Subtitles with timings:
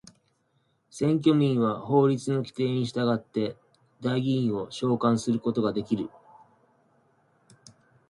[0.89, 3.55] 選挙民は法律の規定に従って
[4.01, 6.09] 代議員を召還することができる。